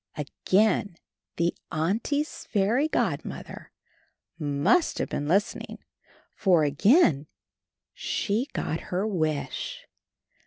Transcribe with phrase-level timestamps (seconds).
[0.17, 0.95] Again
[1.35, 3.71] the Auntie's fairy godmother
[4.39, 5.77] must have been listening,
[6.35, 7.27] for again
[7.93, 9.85] she got her wish.